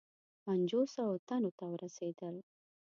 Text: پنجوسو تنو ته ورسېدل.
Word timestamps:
پنجوسو 0.43 1.05
تنو 1.27 1.49
ته 1.57 1.65
ورسېدل. 1.71 2.35